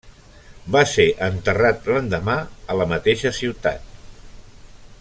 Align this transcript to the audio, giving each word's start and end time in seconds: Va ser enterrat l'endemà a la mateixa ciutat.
Va 0.75 0.81
ser 0.91 1.05
enterrat 1.25 1.85
l'endemà 1.91 2.37
a 2.75 2.79
la 2.81 2.87
mateixa 2.95 3.33
ciutat. 3.41 3.95